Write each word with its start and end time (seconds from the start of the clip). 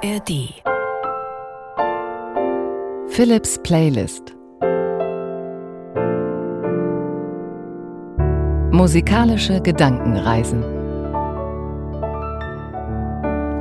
ARD. 0.00 0.62
Philips 3.08 3.58
Playlist. 3.64 4.32
Musikalische 8.70 9.60
Gedankenreisen. 9.60 10.62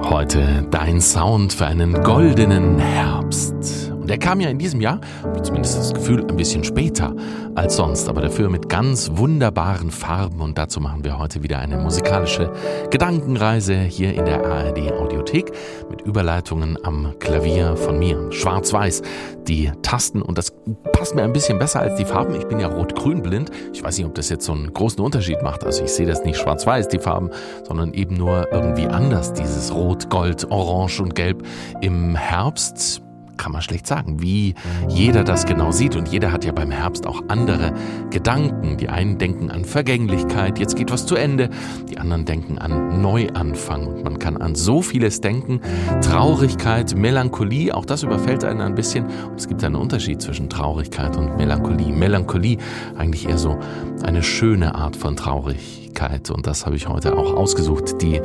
Heute 0.04 0.68
dein 0.70 1.02
Sound 1.02 1.54
für 1.54 1.66
einen 1.66 2.04
goldenen 2.04 2.78
Herbst. 2.78 3.92
Und 4.08 4.12
er 4.12 4.20
kam 4.20 4.40
ja 4.40 4.48
in 4.48 4.58
diesem 4.58 4.80
Jahr, 4.80 5.02
zumindest 5.44 5.78
das 5.78 5.94
Gefühl, 5.94 6.26
ein 6.26 6.38
bisschen 6.38 6.64
später 6.64 7.14
als 7.56 7.76
sonst, 7.76 8.08
aber 8.08 8.22
dafür 8.22 8.50
mit 8.50 8.70
ganz 8.70 9.12
wunderbaren 9.16 9.92
Farben. 9.92 10.40
Und 10.40 10.58
dazu 10.58 10.80
machen 10.80 11.04
wir 11.04 11.20
heute 11.20 11.44
wieder 11.44 11.60
eine 11.60 11.76
musikalische 11.76 12.54
Gedankenreise 12.90 13.76
hier 13.76 14.14
in 14.14 14.24
der 14.24 14.46
ARD 14.46 14.94
Audiothek 14.94 15.52
mit 15.90 16.04
Überleitungen 16.04 16.78
am 16.86 17.16
Klavier 17.20 17.76
von 17.76 18.00
mir. 18.00 18.32
Schwarz-Weiß, 18.32 19.02
die 19.46 19.74
Tasten 19.82 20.22
und 20.22 20.38
das 20.38 20.54
passt 20.94 21.14
mir 21.14 21.24
ein 21.24 21.34
bisschen 21.34 21.60
besser 21.60 21.82
als 21.82 21.96
die 21.96 22.06
Farben. 22.06 22.34
Ich 22.36 22.46
bin 22.46 22.62
ja 22.62 22.70
rot-grün 22.70 23.22
blind. 23.22 23.52
Ich 23.74 23.84
weiß 23.84 23.98
nicht, 23.98 24.08
ob 24.08 24.16
das 24.16 24.30
jetzt 24.30 24.46
so 24.46 24.54
einen 24.54 24.72
großen 24.72 25.04
Unterschied 25.04 25.42
macht. 25.42 25.66
Also 25.66 25.84
ich 25.84 25.92
sehe 25.92 26.08
das 26.08 26.24
nicht 26.24 26.38
schwarz-weiß, 26.38 26.88
die 26.88 27.00
Farben, 27.00 27.30
sondern 27.68 27.94
eben 27.94 28.16
nur 28.16 28.50
irgendwie 28.54 28.88
anders, 28.88 29.34
dieses 29.34 29.76
Rot, 29.76 30.10
Gold, 30.10 30.50
Orange 30.50 31.02
und 31.02 31.14
Gelb 31.14 31.46
im 31.82 32.16
Herbst 32.16 33.02
kann 33.38 33.52
man 33.52 33.62
schlecht 33.62 33.88
sagen, 33.88 34.22
wie 34.22 34.56
jeder 34.90 35.24
das 35.24 35.46
genau 35.46 35.72
sieht. 35.72 35.96
Und 35.96 36.10
jeder 36.10 36.32
hat 36.32 36.44
ja 36.44 36.52
beim 36.52 36.72
Herbst 36.72 37.08
auch 37.08 37.24
andere 37.28 37.74
Gedanken. 38.10 38.78
Die 38.78 38.90
einen 38.90 39.18
denken 39.18 39.52
an 39.52 39.66
Vergänglichkeit, 39.66 40.60
jetzt 40.60 40.76
geht 40.76 40.92
was 40.92 41.06
zu 41.06 41.16
Ende. 41.16 41.50
Die 41.90 41.98
anderen 41.98 42.26
denken 42.26 42.58
an 42.58 43.02
Neuanfang. 43.02 43.88
Und 43.88 44.04
man 44.04 44.20
kann 44.20 44.38
an 44.38 44.56
so 44.56 44.82
vieles 44.82 45.22
denken. 45.22 45.62
Traurigkeit, 46.02 46.96
Melancholie, 46.96 47.74
auch 47.74 47.86
das 47.86 48.04
überfällt 48.04 48.44
einen 48.44 48.62
ein 48.62 48.76
bisschen. 48.76 49.06
Und 49.06 49.38
es 49.38 49.48
gibt 49.48 49.64
einen 49.64 49.76
Unterschied 49.76 50.22
zwischen 50.22 50.50
Traurigkeit 50.50 51.16
und 51.16 51.38
Melancholie. 51.38 51.94
Melancholie 51.94 52.58
eigentlich 52.98 53.28
eher 53.28 53.38
so 53.38 53.58
eine 54.04 54.24
schöne 54.24 54.76
Art 54.76 54.96
von 54.96 55.16
Traurigkeit. 55.16 56.30
Und 56.30 56.48
das 56.48 56.66
habe 56.66 56.76
ich 56.76 56.88
heute 56.88 57.18
auch 57.18 57.34
ausgesucht. 57.34 58.02
Die 58.02 58.22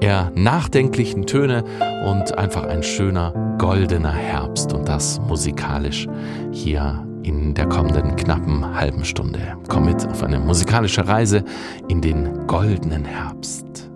eher 0.00 0.32
nachdenklichen 0.34 1.26
Töne 1.26 1.64
und 2.06 2.36
einfach 2.38 2.64
ein 2.64 2.82
schöner 2.82 3.45
goldener 3.58 4.12
Herbst 4.12 4.72
und 4.72 4.88
das 4.88 5.20
musikalisch 5.20 6.06
hier 6.52 7.06
in 7.22 7.54
der 7.54 7.66
kommenden 7.66 8.14
knappen 8.16 8.74
halben 8.74 9.04
Stunde. 9.04 9.56
Komm 9.68 9.86
mit 9.86 10.06
auf 10.06 10.22
eine 10.22 10.38
musikalische 10.38 11.06
Reise 11.08 11.44
in 11.88 12.00
den 12.00 12.46
goldenen 12.46 13.04
Herbst. 13.04 13.90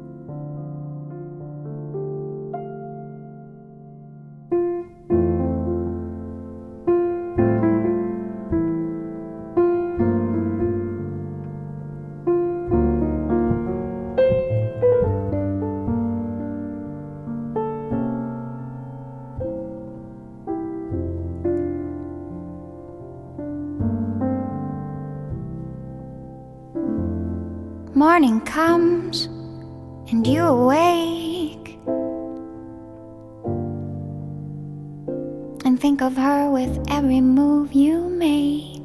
And 35.71 35.81
think 35.81 36.03
of 36.03 36.17
her 36.17 36.51
with 36.51 36.85
every 36.91 37.21
move 37.21 37.73
you 37.73 38.09
make. 38.09 38.83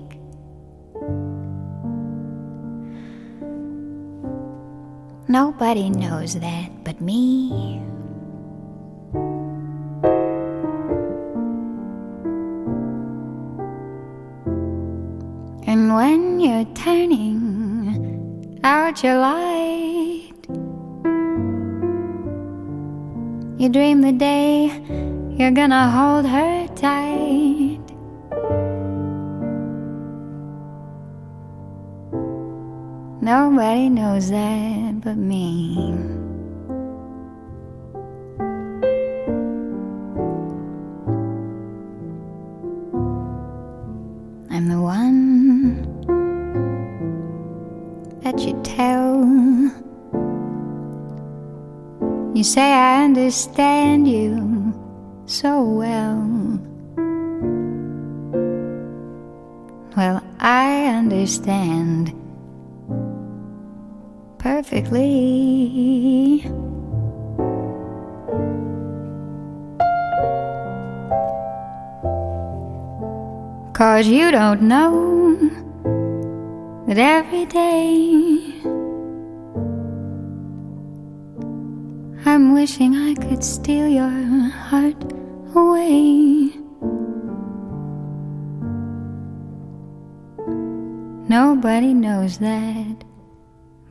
Nobody 5.28 5.90
knows 5.90 6.40
that 6.40 6.84
but 6.84 7.02
me. 7.02 7.82
And 15.66 15.96
when 15.96 16.40
you're 16.40 16.70
turning 16.76 18.60
out 18.64 19.04
your 19.04 19.18
light, 19.18 20.34
you 23.58 23.70
dream 23.70 24.02
the 24.02 24.12
day 24.12 24.68
you're 25.38 25.50
gonna 25.52 25.90
hold 25.90 26.28
her 26.28 26.55
knows 33.96 34.30
that 34.30 35.00
but 35.00 35.16
me. 35.16 35.78
I'm 44.52 44.68
the 44.68 44.82
one 44.82 45.82
that 48.20 48.38
you 48.42 48.60
tell. 48.64 49.24
You 52.36 52.44
say 52.44 52.74
I 52.74 53.06
understand 53.06 54.10
you 54.10 54.74
so 55.26 55.64
well. 55.64 56.20
Well, 59.96 60.22
I 60.42 60.88
understand 60.88 62.14
perfectly. 64.66 66.42
Cause 73.74 74.08
you 74.08 74.32
don't 74.32 74.62
know 74.62 75.38
that 76.88 76.98
every 76.98 77.46
day 77.46 78.54
I'm 82.26 82.54
wishing 82.54 82.96
I 82.96 83.14
could 83.16 83.44
steal 83.44 83.88
your 83.88 84.10
heart 84.10 85.04
away. 85.54 86.52
Nobody 91.28 91.94
knows 91.94 92.38
that 92.38 93.05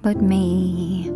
but 0.04 0.20
me. 0.20 1.13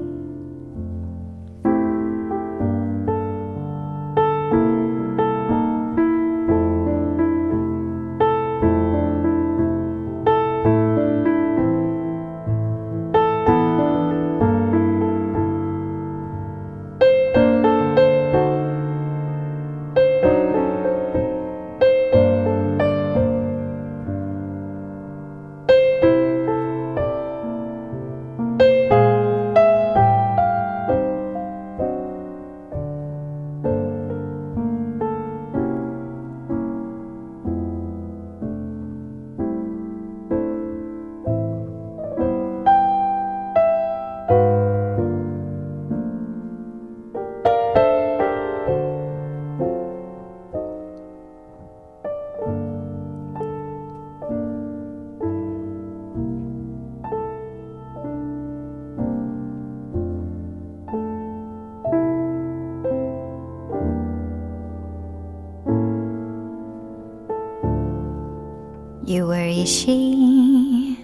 She 69.69 70.99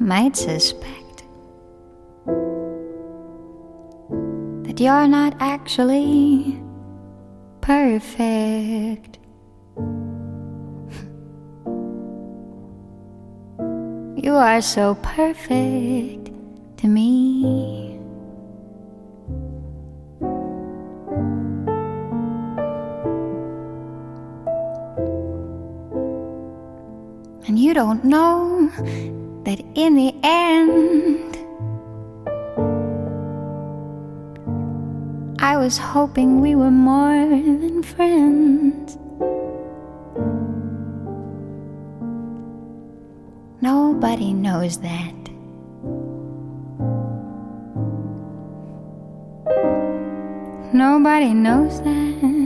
might 0.00 0.36
suspect 0.36 1.22
that 4.64 4.80
you're 4.80 5.06
not 5.06 5.36
actually 5.38 6.60
perfect. 7.60 9.18
You 14.16 14.34
are 14.34 14.60
so 14.60 14.96
perfect 14.96 16.32
to 16.78 16.88
me. 16.88 17.63
Don't 27.74 28.04
know 28.04 28.70
that 29.42 29.60
in 29.74 29.96
the 29.96 30.14
end, 30.22 31.36
I 35.40 35.56
was 35.56 35.76
hoping 35.76 36.40
we 36.40 36.54
were 36.54 36.70
more 36.70 37.28
than 37.28 37.82
friends. 37.82 38.96
Nobody 43.60 44.32
knows 44.32 44.78
that. 44.78 45.14
Nobody 50.72 51.34
knows 51.34 51.82
that. 51.82 52.43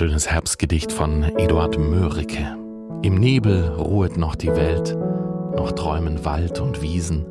Schönes 0.00 0.30
Herbstgedicht 0.30 0.92
von 0.92 1.24
Eduard 1.36 1.78
Mörike. 1.78 2.56
Im 3.02 3.16
Nebel 3.16 3.68
ruhet 3.68 4.16
noch 4.16 4.34
die 4.34 4.48
Welt, 4.48 4.96
noch 5.54 5.72
träumen 5.72 6.24
Wald 6.24 6.58
und 6.58 6.80
Wiesen. 6.80 7.26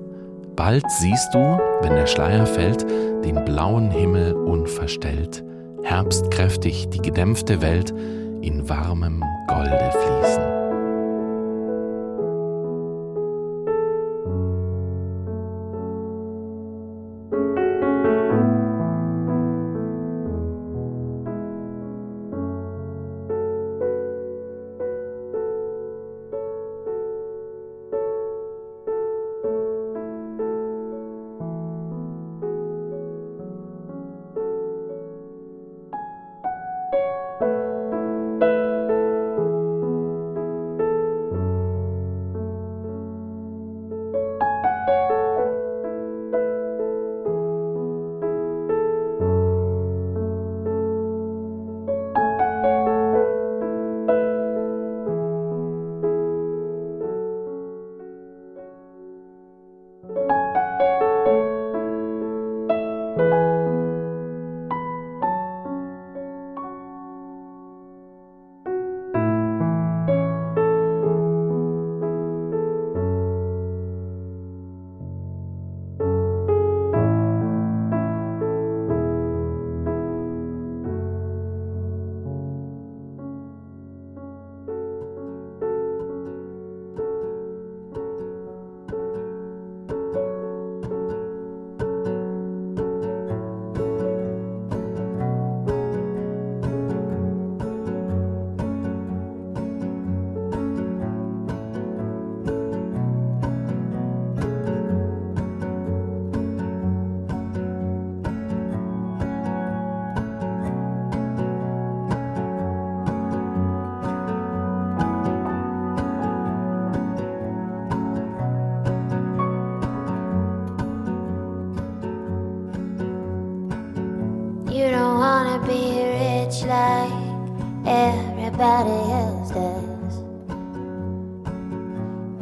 Bald 0.56 0.84
siehst 1.00 1.34
du, 1.34 1.60
wenn 1.82 1.96
der 1.96 2.06
Schleier 2.06 2.46
fällt, 2.46 2.86
den 3.26 3.44
blauen 3.44 3.90
Himmel 3.90 4.34
unverstellt, 4.34 5.44
herbstkräftig 5.82 6.90
die 6.90 7.02
gedämpfte 7.02 7.60
Welt 7.64 7.90
in 8.44 8.70
warmem 8.70 9.24
Golde 9.48 9.92
fließen. 9.92 10.59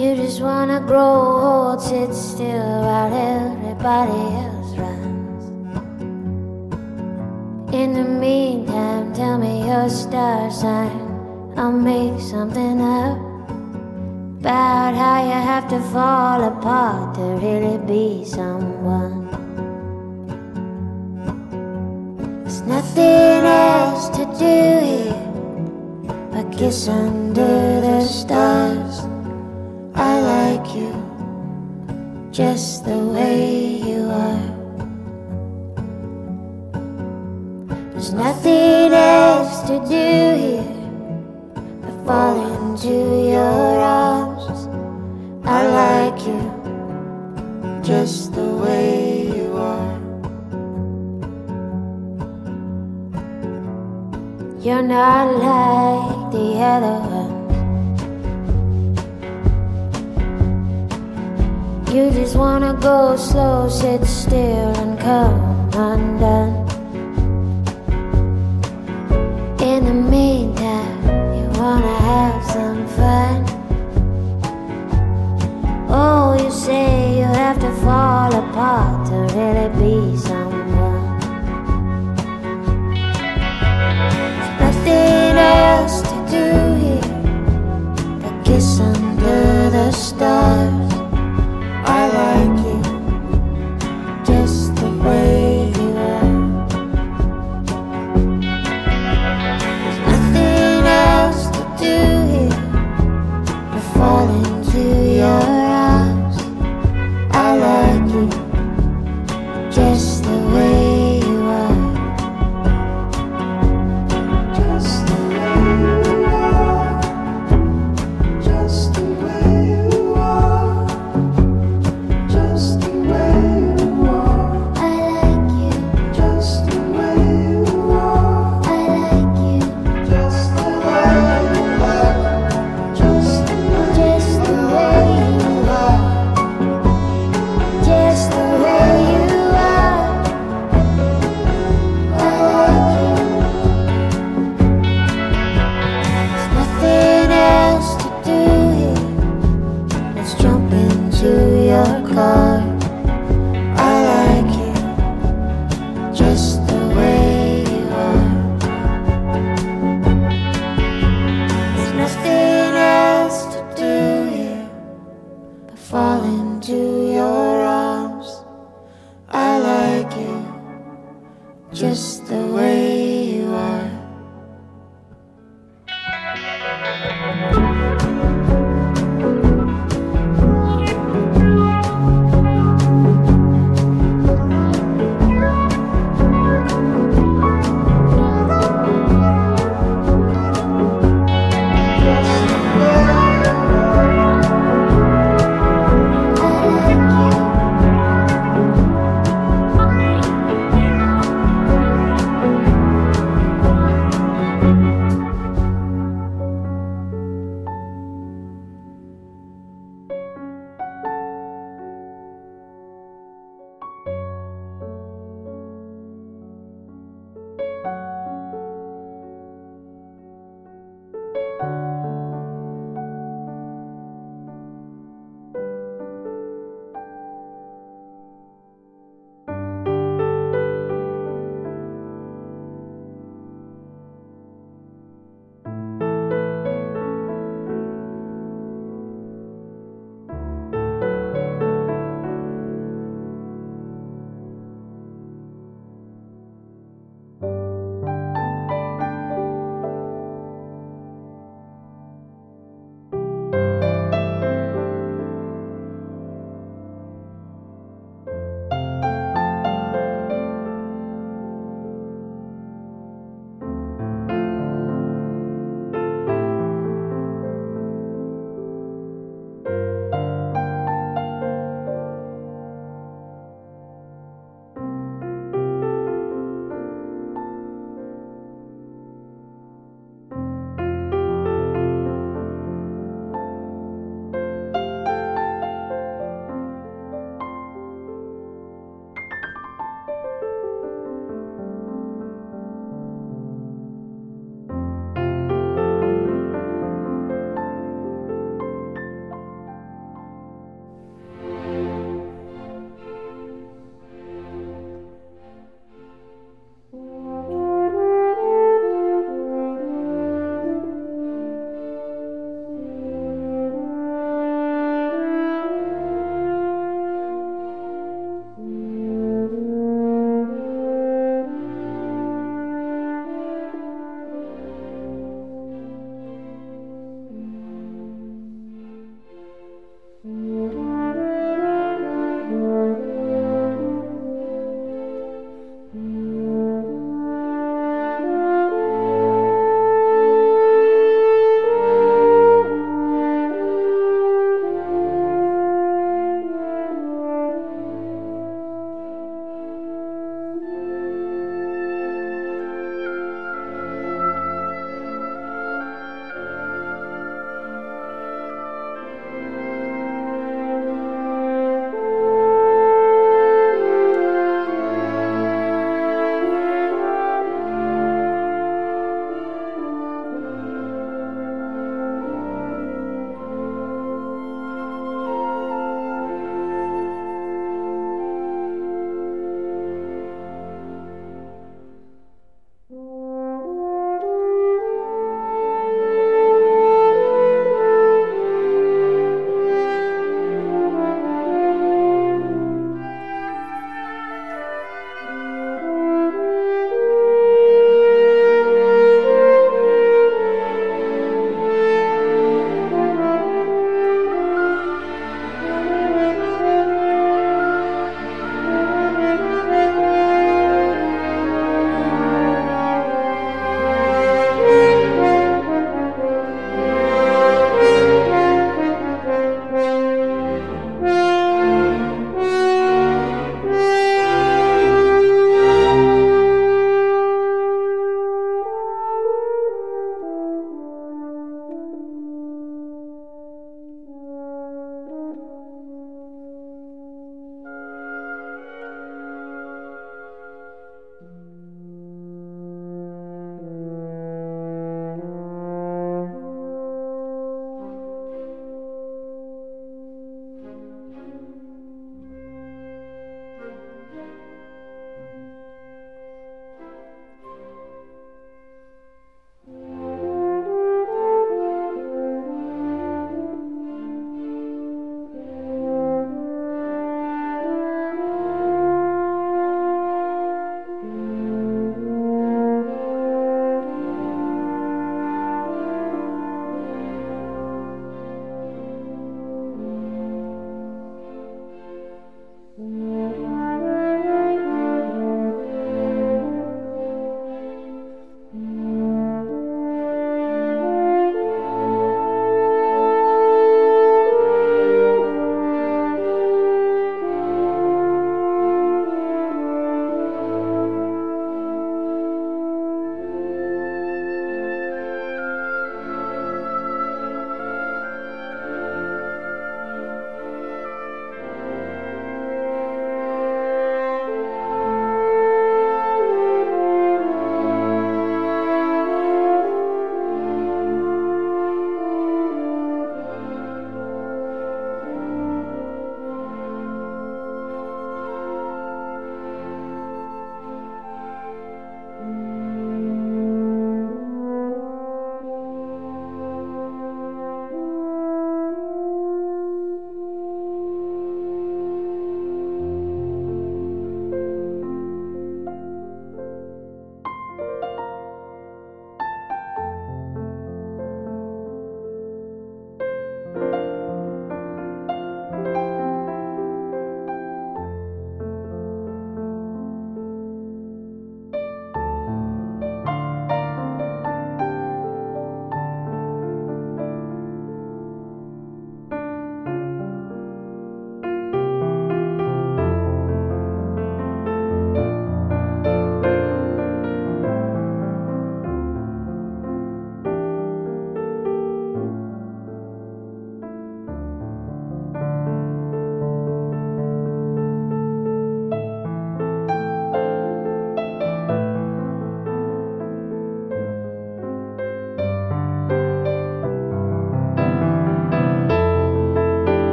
You 0.00 0.16
just 0.16 0.40
wanna 0.40 0.80
grow 0.80 1.70
old, 1.70 1.82
sit 1.82 2.14
still 2.14 2.80
while 2.80 3.12
everybody 3.12 4.22
else 4.46 4.72
runs. 4.78 5.44
In 7.74 7.92
the 7.92 8.04
meantime, 8.04 9.12
tell 9.12 9.36
me 9.36 9.66
your 9.68 9.90
star 9.90 10.50
sign. 10.50 11.52
I'll 11.58 11.70
make 11.70 12.18
something 12.18 12.80
up 12.80 13.18
about 14.40 14.94
how 14.94 15.22
you 15.22 15.38
have 15.52 15.68
to 15.68 15.78
fall 15.92 16.44
apart 16.44 17.14
to 17.16 17.22
really 17.46 17.76
be 17.86 18.24
someone. 18.24 19.28
There's 22.42 22.62
nothing 22.62 23.44
else 23.44 24.08
to 24.16 24.24
do 24.38 24.86
here. 24.86 25.29
A 26.40 26.44
kiss 26.44 26.88
under 26.88 27.82
the 27.82 28.00
stars. 28.00 29.00
I 29.94 30.20
like 30.32 30.74
you 30.74 30.90
just 32.32 32.86
the 32.86 32.96
way 32.96 33.76
you 33.88 34.08
are. 34.08 34.48
There's 37.92 38.14
nothing 38.14 38.90
else 38.94 39.60
to 39.68 39.80
do 39.80 40.08
here 40.44 40.76
but 41.82 42.06
fall 42.06 42.36
into 42.56 42.94
your 43.34 43.76
arms. 44.08 44.66
I 45.44 45.60
like 45.82 46.20
you 46.26 47.82
just 47.82 48.32
the 48.32 48.48
way. 48.64 48.99
You're 54.62 54.82
not 54.82 55.26
like 55.36 56.32
the 56.32 56.58
other 56.60 57.00
ones. 57.08 57.40
You 61.94 62.10
just 62.10 62.36
wanna 62.36 62.74
go 62.78 63.16
slow, 63.16 63.70
sit 63.70 64.04
still, 64.04 64.68
and 64.82 65.00
come 65.00 65.70
undone. 65.72 66.68
In 69.62 69.86
the 69.86 69.94
meantime, 69.94 71.04
you 71.38 71.48
wanna 71.58 71.96
have 72.10 72.44
some 72.44 72.86
fun. 72.98 73.46
Oh, 75.88 76.36
you 76.38 76.50
say 76.50 77.16
you 77.16 77.24
have 77.24 77.58
to 77.60 77.70
fall 77.76 78.34
apart 78.34 79.06
to 79.06 79.14
really 79.38 79.69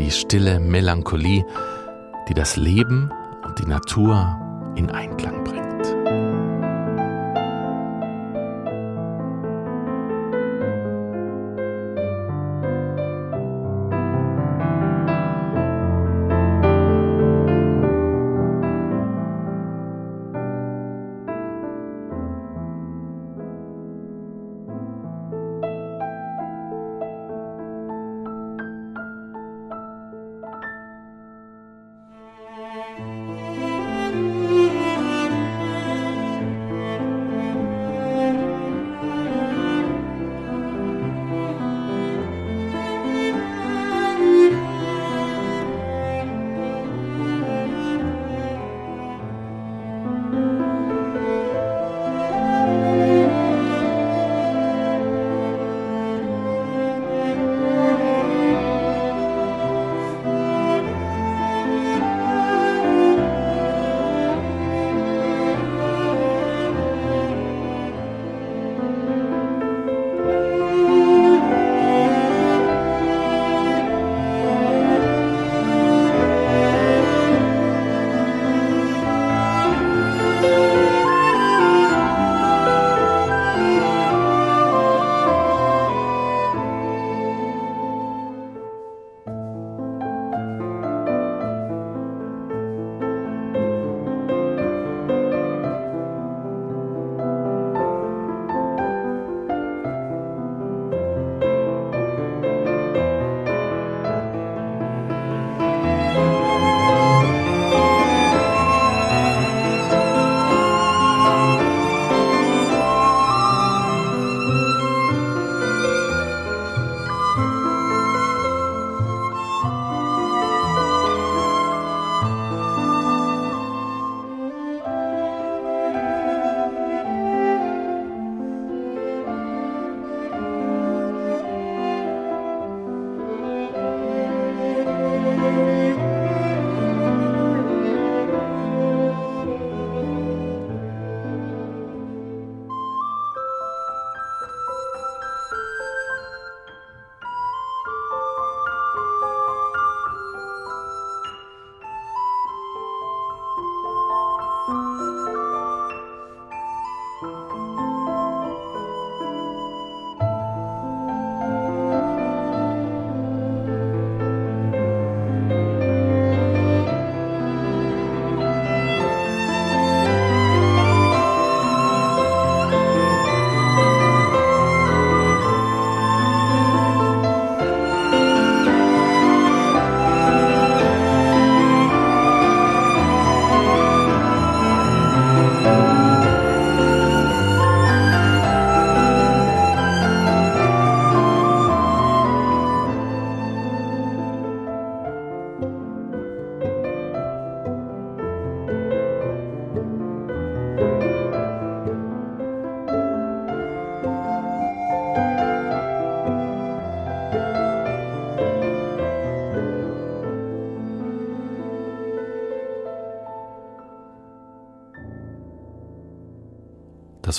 die 0.00 0.10
stille 0.10 0.58
Melancholie, 0.60 1.44
die 2.28 2.34
das 2.34 2.56
Leben 2.56 3.10
und 3.46 3.58
die 3.58 3.66
Natur 3.66 4.40
in 4.74 4.90
Einklang 4.90 5.44
bringt. 5.44 5.59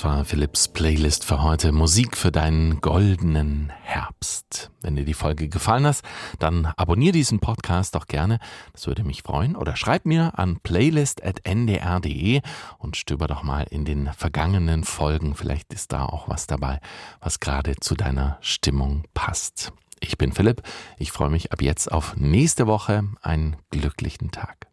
War 0.04 0.24
Philipps 0.24 0.66
Playlist 0.66 1.24
für 1.24 1.42
heute. 1.42 1.70
Musik 1.70 2.16
für 2.16 2.32
deinen 2.32 2.80
goldenen 2.80 3.70
Herbst. 3.82 4.72
Wenn 4.80 4.96
dir 4.96 5.04
die 5.04 5.14
Folge 5.14 5.48
gefallen 5.48 5.86
hat, 5.86 6.00
dann 6.40 6.66
abonniere 6.66 7.12
diesen 7.12 7.38
Podcast 7.38 7.94
doch 7.94 8.08
gerne. 8.08 8.40
Das 8.72 8.88
würde 8.88 9.04
mich 9.04 9.22
freuen. 9.22 9.54
Oder 9.54 9.76
schreib 9.76 10.04
mir 10.04 10.38
an 10.38 10.58
playlist.ndr.de 10.60 12.40
und 12.78 12.96
stöber 12.96 13.28
doch 13.28 13.44
mal 13.44 13.62
in 13.70 13.84
den 13.84 14.12
vergangenen 14.12 14.82
Folgen. 14.82 15.36
Vielleicht 15.36 15.72
ist 15.72 15.92
da 15.92 16.06
auch 16.06 16.28
was 16.28 16.48
dabei, 16.48 16.80
was 17.20 17.38
gerade 17.38 17.76
zu 17.76 17.94
deiner 17.94 18.38
Stimmung 18.40 19.04
passt. 19.14 19.72
Ich 20.00 20.18
bin 20.18 20.32
Philipp. 20.32 20.62
Ich 20.98 21.12
freue 21.12 21.30
mich 21.30 21.52
ab 21.52 21.62
jetzt 21.62 21.92
auf 21.92 22.16
nächste 22.16 22.66
Woche. 22.66 23.04
Einen 23.22 23.56
glücklichen 23.70 24.32
Tag. 24.32 24.71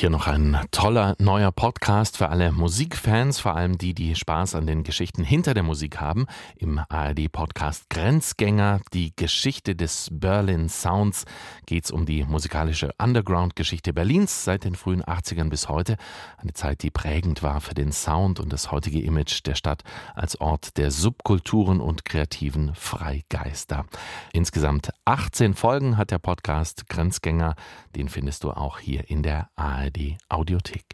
Hier 0.00 0.08
noch 0.08 0.26
ein 0.26 0.58
toller 0.70 1.14
neuer 1.18 1.52
Podcast 1.52 2.16
für 2.16 2.30
alle 2.30 2.52
Musikfans, 2.52 3.38
vor 3.38 3.54
allem 3.54 3.76
die, 3.76 3.92
die 3.92 4.14
Spaß 4.14 4.54
an 4.54 4.66
den 4.66 4.82
Geschichten 4.82 5.24
hinter 5.24 5.52
der 5.52 5.62
Musik 5.62 6.00
haben. 6.00 6.26
Im 6.56 6.80
ARD-Podcast 6.88 7.90
Grenzgänger, 7.90 8.80
die 8.94 9.12
Geschichte 9.14 9.76
des 9.76 10.08
Berlin 10.10 10.70
Sounds, 10.70 11.26
geht 11.66 11.84
es 11.84 11.90
um 11.90 12.06
die 12.06 12.24
musikalische 12.24 12.94
Underground-Geschichte 12.96 13.92
Berlins 13.92 14.44
seit 14.44 14.64
den 14.64 14.74
frühen 14.74 15.02
80ern 15.02 15.50
bis 15.50 15.68
heute. 15.68 15.98
Eine 16.38 16.54
Zeit, 16.54 16.82
die 16.82 16.90
prägend 16.90 17.42
war 17.42 17.60
für 17.60 17.74
den 17.74 17.92
Sound 17.92 18.40
und 18.40 18.54
das 18.54 18.70
heutige 18.70 19.02
Image 19.02 19.44
der 19.44 19.54
Stadt 19.54 19.82
als 20.14 20.40
Ort 20.40 20.78
der 20.78 20.92
Subkulturen 20.92 21.78
und 21.82 22.06
kreativen 22.06 22.74
Freigeister. 22.74 23.84
Insgesamt 24.32 24.92
18 25.04 25.52
Folgen 25.52 25.98
hat 25.98 26.10
der 26.10 26.18
Podcast 26.18 26.88
Grenzgänger. 26.88 27.54
Den 27.94 28.08
findest 28.08 28.44
du 28.44 28.52
auch 28.52 28.78
hier 28.78 29.10
in 29.10 29.22
der 29.22 29.50
ARD 29.90 30.18
Audiothek. 30.30 30.89